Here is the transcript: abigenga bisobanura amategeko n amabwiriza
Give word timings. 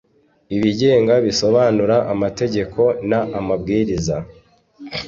abigenga 0.55 1.13
bisobanura 1.25 1.95
amategeko 2.13 2.81
n 3.09 3.11
amabwiriza 3.39 4.17